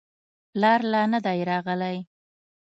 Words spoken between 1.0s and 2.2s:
نه دی راغلی.